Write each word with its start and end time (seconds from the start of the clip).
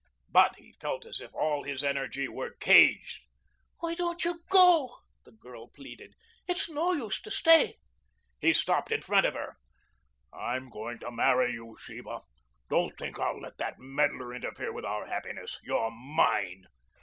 But 0.31 0.55
he 0.55 0.73
felt 0.81 1.05
as 1.05 1.21
if 1.21 1.31
all 1.35 1.61
his 1.61 1.83
energy 1.83 2.27
were 2.27 2.53
caged. 2.53 3.21
"Why 3.81 3.93
don't 3.93 4.25
you 4.25 4.41
go?" 4.49 4.97
the 5.25 5.31
girl 5.31 5.67
pleaded. 5.67 6.15
"It's 6.47 6.67
no 6.67 6.93
use 6.93 7.21
to 7.21 7.29
stay." 7.29 7.75
He 8.39 8.51
stopped 8.51 8.91
in 8.91 9.03
front 9.03 9.27
of 9.27 9.35
her. 9.35 9.57
"I'm 10.33 10.69
going 10.69 10.97
to 11.01 11.11
marry 11.11 11.53
you, 11.53 11.77
Sheba. 11.79 12.21
Don't 12.67 12.97
think 12.97 13.19
I'll 13.19 13.39
let 13.41 13.59
that 13.59 13.77
meddler 13.77 14.33
interfere 14.33 14.73
with 14.73 14.85
our 14.85 15.05
happiness. 15.05 15.59
You're 15.61 15.91
mine." 15.91 16.63